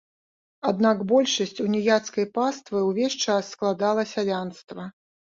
[0.69, 4.87] Аднак большасць уніяцкай паствы ўвесь час складала сялянства.